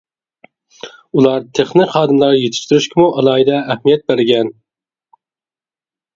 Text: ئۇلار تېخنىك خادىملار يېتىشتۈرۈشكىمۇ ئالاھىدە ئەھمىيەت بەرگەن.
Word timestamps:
ئۇلار 1.19 1.45
تېخنىك 1.59 1.91
خادىملار 1.97 2.33
يېتىشتۈرۈشكىمۇ 2.37 3.07
ئالاھىدە 3.11 3.61
ئەھمىيەت 3.67 4.09
بەرگەن. 4.09 4.53